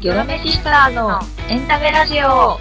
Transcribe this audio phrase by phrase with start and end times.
[0.00, 2.60] ギョロメシスターのエンタメラジオ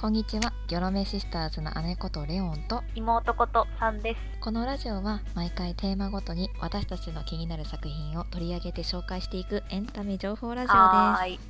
[0.00, 4.20] こんにちは、ギョロメシスターズの姉ことレオンと妹ことさんです。
[4.40, 11.40] このラジオは毎回テーマごとに私たちの気になる作品を取り上げて紹介していくエンタメ情報ラジオではーい。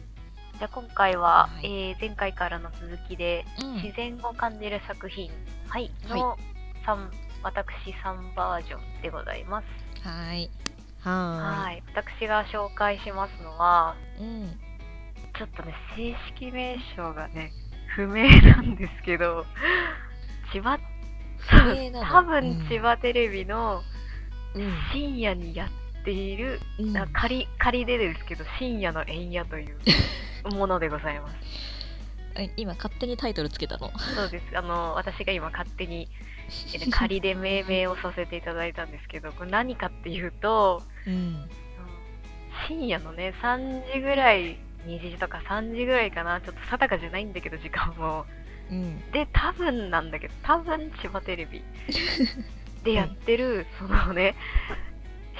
[0.58, 3.66] じゃあ今回は、はいえー前回からの続きで、す。
[3.66, 5.30] うん自然を感じる作品、
[5.66, 6.38] はい、はいの
[6.86, 7.10] 三
[7.42, 9.66] 私3バージョンでございます。
[10.02, 10.50] はーい。
[11.00, 11.82] ははい。
[11.94, 13.96] 私が紹介しますのは。
[14.20, 14.58] うん。
[15.36, 17.52] ちょっとね、正式名称がね、
[17.94, 19.46] 不明なんですけど、
[20.52, 20.78] 千葉、
[21.50, 23.82] 多分千葉テレビの
[24.54, 24.72] うん。
[24.92, 26.92] 深夜にやっているうん。
[26.92, 29.76] な仮仮でですけど深夜の円夜という
[30.56, 31.34] ものでございます
[32.36, 33.90] え今勝手にタイトルつけたの？
[33.98, 36.08] そうですあの私が今勝手に
[36.74, 41.14] えー 仮で命名をさせていただいたんですけどこれ何かっていうとうん。
[41.14, 41.48] うん
[42.66, 48.26] 深夜のね3時ぐらい2時とか3時ぐらいかなちょっと定かじゃないんだけど時間も
[48.70, 48.98] うん。
[49.12, 51.62] で多分なんだけど多分千葉テレビ
[52.84, 54.34] でやってるそのね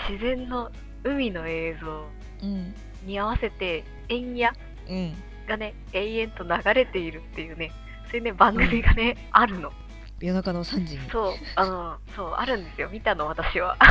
[0.09, 0.71] 自然の
[1.05, 2.07] 海の映像
[2.43, 2.75] うん。
[3.05, 4.53] に合わせて円夜
[4.89, 5.15] うん。
[5.49, 7.73] がね永遠と流れているっていうね
[8.11, 9.73] そういうね番組がね、あるの
[10.21, 11.11] 夜中の3時に。
[11.11, 13.77] そうあのそうあるんですよ見たの私は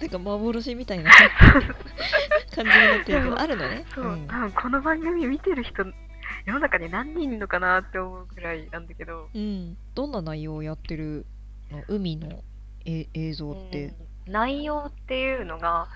[0.00, 1.10] なんか幻みたいな
[2.54, 3.84] 感じになってるけど、あるのね。
[3.94, 5.84] そう、ん多分この番組見てる人
[6.44, 9.76] 世の中に何人いるのかなって思うくらいなんだけどうん。
[9.94, 11.26] どんな内容をやってる
[11.70, 11.82] の？
[11.88, 12.42] 海の
[12.84, 13.84] え映像って。
[13.86, 15.88] うん内容っていうのが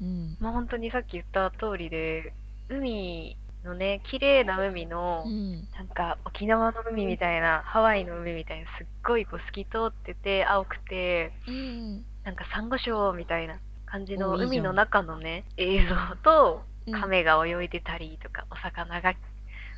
[0.00, 0.36] うん。
[0.40, 2.32] まあ本当にさっき言った通りで
[2.70, 5.68] 海のね綺麗な海の、うん。
[5.74, 12.04] なんか沖縄の海みたいなハワイの海みたいなすっごいこう透き通ってて青くてうん。
[12.24, 17.00] なんかサンゴ礁みたいな感じの海の中のね映像とうん。
[17.00, 19.14] 亀が泳いでたりとか、お魚が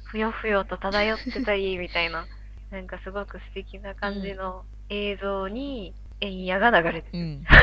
[0.05, 2.27] ふよふよと漂ってたりみたいな
[2.71, 7.45] なんかすごく素敵な感じの映像に円夜が流れてる、うん。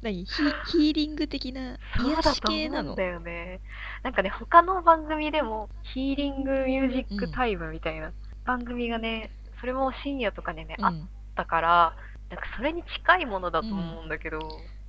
[0.00, 0.24] 何？
[0.24, 0.32] ヒ
[0.66, 3.60] ヒーリング的な癒し系なの思うんだよね。
[4.02, 8.12] なんかね他の番組でもヒーリングミュージックタイムみたいな
[8.44, 9.30] 番組がね
[9.60, 10.94] それも深夜とかでね、あっ
[11.38, 11.96] うん、たから
[12.30, 14.38] なんかそれに近いものだと思うんだけど、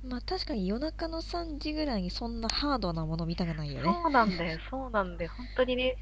[0.06, 3.92] まあ確かに夜中の3時ぐらいにそんなハードなもの見たくないよね。
[4.02, 5.30] そうなんだよ、 そうなんだよ。
[5.36, 5.96] 本当にね、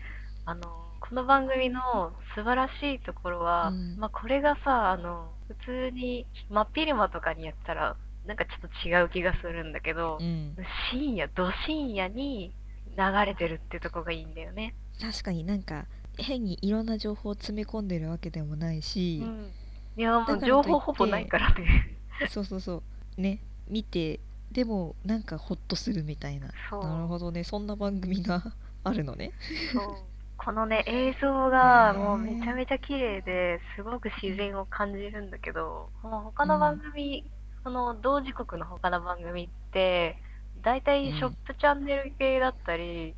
[0.45, 0.63] あの、
[1.01, 10.57] この番組の素晴らしいところは、うんまあこれがさ、あの、普通に真っ昼間とかにやったら、なんかちょっと違う気がするんだけどう、ん、
[10.91, 12.53] 深夜、ど深夜に
[12.97, 14.75] 流れてるってとこがいいんだよね。
[15.01, 15.87] 確かになんか
[16.19, 19.51] 変にいろんな情報を詰め込んでるわけでもないしう、ん。
[19.99, 21.99] いや、もう情報ほぼないからね。
[22.31, 22.83] そうそうそ
[23.17, 23.21] う。
[23.21, 23.41] ね。
[23.69, 24.21] 見て
[24.51, 26.49] でもなんかホッとするみたいな。
[26.71, 27.43] なるほどね。
[27.43, 28.43] そんな番組が
[28.85, 29.33] あるのね。
[29.73, 29.97] そう。
[30.37, 37.29] このね映像がもうめちゃめちゃ綺麗ですごく自然を感じるんだけどもう他の番組、
[37.65, 40.17] その同時刻の他の番組って
[40.63, 43.17] 大体ショップチャンネル系だったり、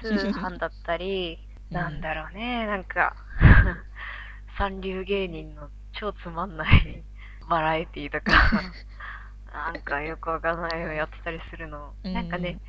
[0.00, 2.66] 通販だったり なんだろうね。
[2.66, 3.16] なんか
[4.56, 5.68] 三流芸人の
[6.00, 7.02] 超つまんない。
[7.48, 8.32] バラエティーとか。
[9.52, 12.14] なんかよくわかんないのやってたりするの、うん。
[12.14, 12.60] なんかね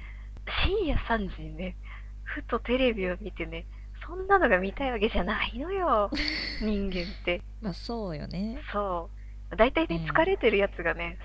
[0.65, 1.75] 深夜3時にね
[2.23, 3.65] ふとテレビを見てね
[4.07, 6.09] そんなのが見たいわけじゃないのよ
[6.61, 7.41] 人間って。
[7.61, 8.59] まあそうよね。
[8.73, 9.09] そ
[9.51, 9.55] う。
[9.55, 10.09] 大体ねうん。
[10.09, 11.17] 疲れてるやつがね、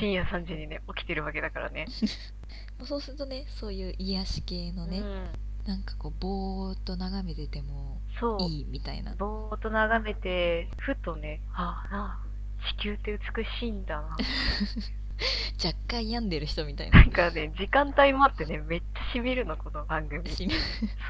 [0.00, 1.86] 深夜3時にね起きてるわけだからね。
[2.82, 5.28] そうするとねそういう癒し系のね、うん、
[5.66, 9.14] なんかこうぼーっと眺めててもそういいみたいな。
[9.16, 12.18] ぼーっと眺めてふとねああ
[12.78, 14.16] 地球って美しいんだな
[15.64, 17.06] 若干病んでる人みたいなな。
[17.06, 20.48] んかね時間帯もあってねめっちゃしみるのこの番組し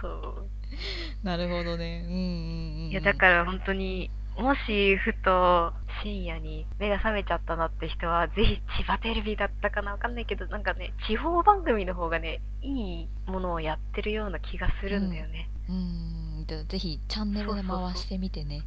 [0.00, 0.48] そう
[1.24, 2.04] なるほどね。
[2.06, 2.90] うんうんうんうん。
[2.90, 5.72] いやだから本当にもしふと
[6.02, 16.46] 深夜に目が覚めちゃったなって人はぜひ千葉テレビだったかなわかんないけどなんかね地方番組の方がねいいものをやってるような気がするんだよね、うん。
[16.46, 18.62] でぜひチャンネルで回してみてね。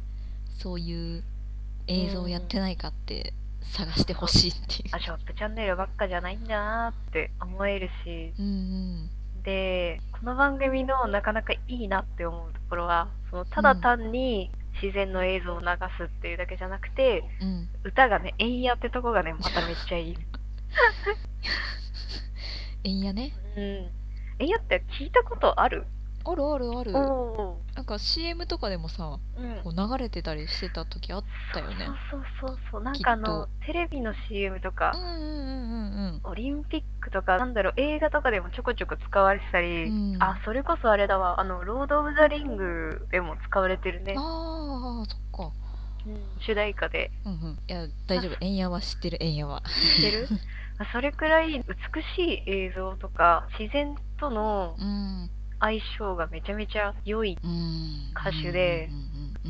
[0.58, 1.22] そういう
[1.86, 3.32] 映像やってないかって
[3.62, 4.96] 探してほしいっていう。
[4.96, 8.32] あショップチャンネルばっかじゃないんだなって思えるし。
[8.38, 9.10] うんうん。
[9.44, 14.50] でこの番組のなかなかいいなって思うところはそのただ単に
[14.82, 15.66] 自然の映像を流
[15.96, 17.68] すっていうだけじゃなくてうん。
[17.84, 20.16] 歌がね「えんや」ってとこがねまためっちゃいい。
[22.84, 23.32] えんやね。
[23.56, 23.90] うん。
[24.40, 25.86] えんやって聞いたことある？
[26.30, 26.92] あるあるある。
[26.92, 29.18] なんか CM とかでもさ。
[29.62, 31.86] こう流れてたりしてた時あったよね。
[32.10, 32.82] そうそうそう。
[32.82, 36.20] なんかあの、テレビの CM とかうん、うんうんうんうん。
[36.24, 40.22] オリンピックとか、なんだろう、映画とかでもちょこちょこ使われてたり、うん。
[40.22, 44.14] あ、それこそあれだわ、あの、ロード・オブ・ザ・リングでも使われてるね。
[44.16, 45.52] ああそっか。
[46.06, 47.10] うん主題歌で。
[47.24, 47.58] うんうん。
[47.68, 48.36] いや大丈夫。
[48.40, 49.62] 円やは知ってる円やは
[49.96, 50.28] 知ってる？
[50.80, 51.64] あそれくらい美
[52.16, 57.38] しい映像とか、自然とのうん相性がめちゃめちゃ良い。
[57.42, 58.10] うん。
[58.14, 58.90] 歌手で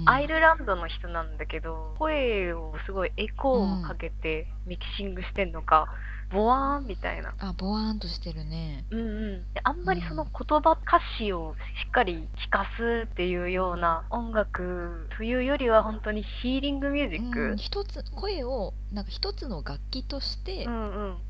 [0.07, 5.89] アイルランドの人なんだけど、声をすごいエコーをかけてミキシングしてんのか、
[6.33, 7.35] ボワーンみたいな。
[7.39, 8.85] あボワーンとしてるね。
[8.91, 17.41] うんうん、であんまりその言葉、歌詞をしっかり聞かすっていうような音楽というよりは本当にヒーリングミュージック。
[17.53, 20.67] うん、一つ声をなんか一つの楽器として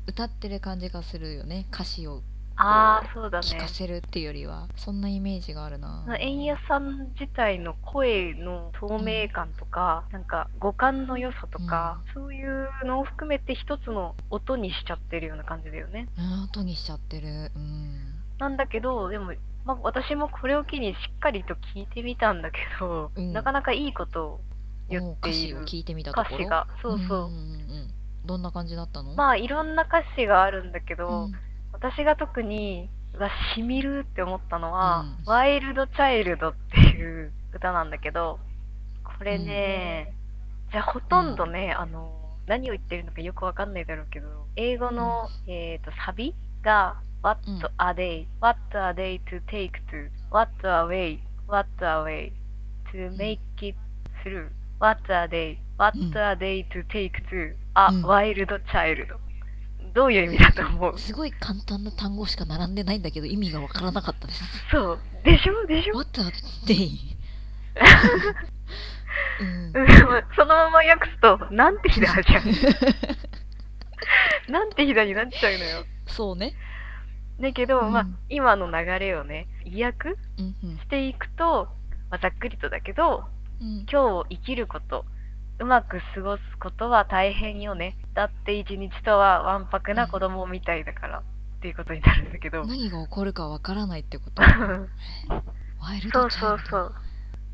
[0.05, 2.21] 歌ってる感じがするよね歌詞を
[2.61, 3.47] ああそうだね。
[3.47, 6.03] 聞かせるっていうよりはそんなイメージがあるな。
[6.19, 16.09] 円谷さん自体の声の透明感とか、なんか五感の良さとか、そういうのを含めて一つの音にしちゃってるような感じだよね。
[16.17, 17.51] うん音にしちゃってる。
[17.55, 18.15] うん。
[18.39, 19.31] なんだけどでも、
[19.63, 23.31] まあ、私もこれを機にしっかりと聞いてみたんだけど、うん。
[23.31, 24.41] なかなかいいことを
[24.89, 26.35] 言おっている歌詞を聞いてみたところ？
[26.35, 26.67] 歌詞が。
[26.81, 27.35] そうそう、んんう
[27.85, 27.93] ん。
[28.25, 29.15] どんな感じだったの？
[29.15, 31.33] まあいろんな歌詞があるんだけど、うん
[31.81, 38.39] 私が特にうわしみるって思ったのは、うんワイルドチャイルドっていう歌なんだけど
[39.03, 40.13] これね、
[40.71, 42.11] じゃあほとんどね、あの
[42.47, 46.33] 何を言ってるのかよくわかんないだろうけど英語の、えー、とサビ
[46.63, 48.25] が What うん are they?
[48.41, 50.09] What are they to take to?
[50.31, 51.19] What are way?
[51.47, 52.31] What are way?
[52.93, 53.75] To make it
[54.23, 54.49] through?
[54.79, 55.57] What are they?
[55.77, 57.55] What うん are they to take to?
[57.73, 58.01] あ、うん
[59.99, 60.97] どういう意味だと思う？
[60.97, 64.41] すごい簡単な単語しか並んでないんだけど意味がわからなかったです。
[64.71, 64.99] そう。
[65.25, 65.65] でしょ？
[65.67, 66.23] でしょ？What a
[66.65, 66.89] day
[69.41, 69.47] うん。
[69.75, 69.87] うん。
[70.37, 72.43] そのまま訳すと、なんて日だじゃん。
[74.49, 75.83] なんて日だになっちゃうのよ。
[76.07, 76.53] そうね。
[77.41, 77.91] だけど、うん。
[77.91, 80.15] まあ、今の流れをね、意訳し
[80.89, 81.67] ていくと、
[82.09, 83.25] まあ、ざっくりとだけど、
[83.59, 83.79] うん。
[83.79, 85.03] 今日を生きること、
[85.59, 87.97] うまく過ごすことは大変よね。
[88.13, 91.23] だって一日とはわんぱくな子供みたいだから、っ
[91.61, 92.65] ていうことになるんだけど。
[92.65, 94.41] 何が起こるかわからないってこと？
[94.43, 94.89] そう
[95.81, 96.95] ワイルそうドチャイルドそう。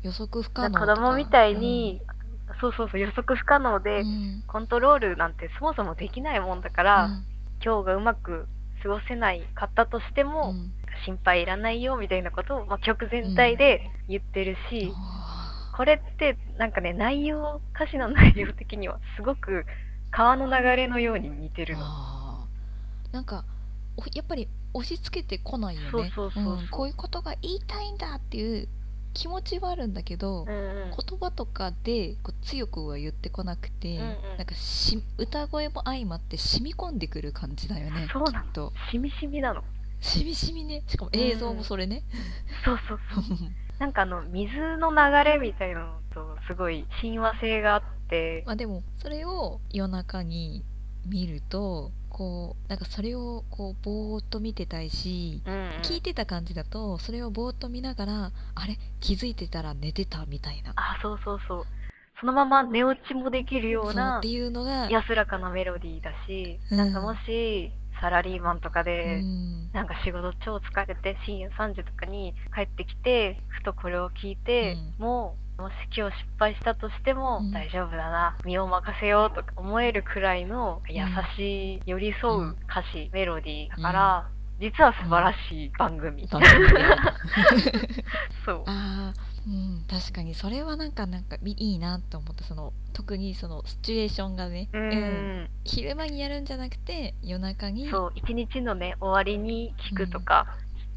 [0.02, 2.00] 予測不可だ能子供みたいに、
[2.60, 4.42] そうそうそう、予測不可能で、うん。
[4.46, 7.10] コントロールなんてそもそもできないもんだから、
[7.64, 8.46] 今日がうまく
[8.82, 10.72] 過ごせないかったとしてうんも、うん。
[11.04, 19.66] 心配いらないよみたいなことを、まあ、曲全体で言ってるし、あこれってなんかね内容歌詞の内容的にはすごく
[20.16, 21.80] 川の流れのように似てーるの。
[21.84, 22.46] あ。
[23.10, 23.44] ーなんか
[23.98, 25.88] おやっぱり押し付けてこないよね。
[25.90, 26.54] そうそうそうそう。
[26.62, 28.68] んこういうことが言いたいんだっていう
[29.12, 30.52] 気持ちはあるんだけど、うんう
[30.86, 30.90] ん。
[30.90, 34.36] 言葉とかでこう強くは言ってこなくて、うんうん。
[34.38, 38.44] なんかし歌声も相まって染み込んでくる感じだよねそうなの。
[38.44, 38.72] きっと。
[38.90, 39.62] しみしみなの。
[40.00, 40.82] しみしみね。
[40.86, 42.04] しかも映像もそれね、
[42.64, 43.24] そうそうそう。
[43.78, 47.95] なんかあの水の流れみたいなのとすごい親和性があって、
[48.44, 50.64] まあでもそれを夜中に
[51.06, 55.60] 見るとこうなんかそれをこうぼーっと見てたいしうんうん。
[55.82, 58.78] 聞いてた感じだとそれをぼーっと見ながらあれ？
[59.00, 60.72] 気づいてたら寝てたみたいな。
[60.76, 61.64] あそうそうそう。
[62.18, 66.78] そのまま寝落ちもできるようなっていうのが安らかなメロディーだし、うん。
[66.78, 67.70] なんかもし
[68.00, 69.72] サラリーマンとかで、うん。
[69.72, 77.50] なんか仕事超疲れて深夜3時とかに帰ってきてふとこれを聞いて、もうもし今日失敗したとしてもうん。
[77.52, 81.04] 大丈夫だな、身を任せようとか思えるくらいの優
[81.36, 84.28] しい寄り添う歌詞、メロディーだから、
[84.60, 86.26] 実は素晴らしい番組、
[88.44, 88.62] そう。
[88.66, 92.42] あーうん確かにそれはなんかなんかいいいなと思った。
[92.42, 95.42] その特にそのシチュエーションがね、ううん。
[95.44, 97.88] ん、昼間にやるんじゃなくて夜中に。
[97.88, 100.46] そう一日のね終わりに聞くとか、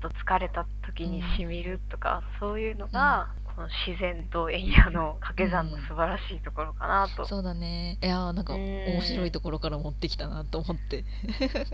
[0.01, 3.27] ちょっと疲れた時にしみるとか、そういうのが、
[3.59, 7.97] この自然とエンヤの掛け算の素晴らしいところかなと、そうだね。
[8.01, 8.61] いやーなんかうん。
[8.61, 11.03] 面白いところから持ってきたなと思って。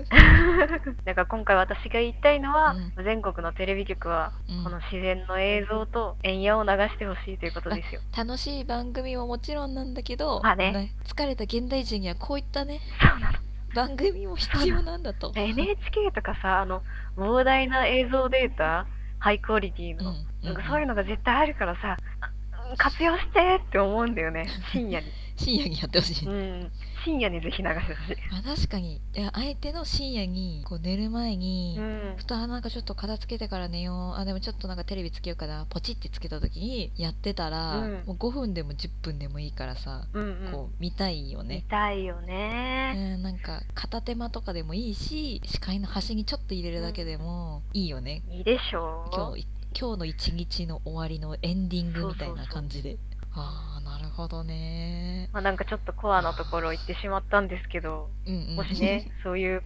[1.05, 4.63] だから今回私が言いたいのは、う全国のテレビ局は、うん。
[4.63, 8.01] この自然の映像とエンヤを流してほしいということですよ。
[8.17, 10.91] 楽しい番組はもちろんなんだけど、まあね。
[11.03, 13.37] 疲れた現代人にはこういったねそうなの。
[13.75, 15.31] 番組も必要なんだと。
[15.35, 16.81] NHK とかさ、あの、
[17.15, 18.87] 膨大な映像データ、
[19.25, 25.07] ハイクオリティの、うんなんかそういうのが絶対あるからさ、あ活用してって思うんだよね、 深夜に。
[25.37, 26.27] 深夜にやってほしい。
[26.27, 26.71] うん、
[27.03, 28.17] 深夜にぜひ流してほしい。
[28.31, 40.51] あ確かにいや相手の深夜にこう寝る前に、うんふとあなんかちょっと片付けてから寝ようあでもちょっとなんかテレビつけようかなポチってつけた時にやってたら、うんもう5分でも10分でもいいからさ、うんうん。
[40.51, 43.15] こう見たいよ見ね、たいよね。
[43.15, 49.15] うん、なんか片手間とかでもいいし視界の端にちょっと入れるだけでもいいよね、いいでしょう。
[49.15, 52.97] 今日い今日の一日の終わりのエンディングみたいな感じで
[53.35, 59.63] ああなるほどねまあ、なんかちょっとコアなところ行ってしまったんですけど、うんうんもしね、 そういう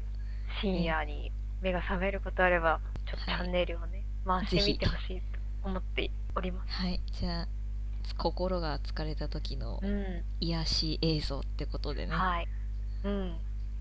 [0.62, 6.72] 深夜に目が覚めることあれば、ちょっとチはいャンネルをね、回してみてほしいと思っております。
[6.74, 7.48] はいじゃあ
[8.18, 10.24] 心が疲れた時のうん。
[10.40, 12.48] 癒し映像ってことでねはい。
[13.04, 13.38] うん。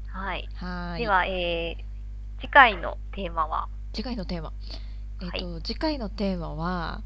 [0.08, 0.48] はい。
[0.54, 4.52] はーいでは、えー、次回のテーマは、次回のテーマ
[5.22, 7.02] えっ、と、次回のテーマは、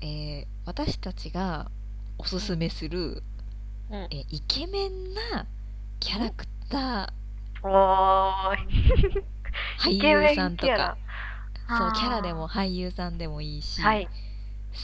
[0.00, 1.70] えー私たちが
[2.18, 3.22] おすすめする、
[3.90, 3.96] うん。
[3.96, 5.46] えーイケメンな
[6.00, 7.12] キャラクタ
[7.62, 9.22] おーー
[9.78, 10.96] 俳優さんとか。
[11.66, 14.08] そうキャラでも俳優さんでもいいし、はい。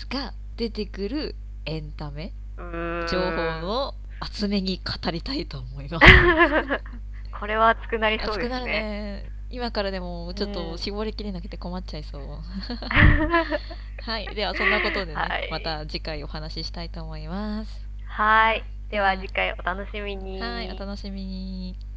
[0.09, 1.35] が出てくる
[1.67, 2.33] エンタメ。
[2.57, 6.07] 情報の厚めに語りたいと思います。
[7.39, 9.33] これは熱くなりそう熱くなるですね。
[9.51, 9.57] ね。
[9.57, 12.23] 今からでもちょっうとん絞りきれなくて困っちゃいそう。
[14.03, 17.87] はい、ではそんなことでね、はいまた次回お話ししたいと思います。
[18.07, 18.65] はい。
[18.91, 20.41] では次回お楽しみに。
[20.41, 21.90] はい、お楽しみに。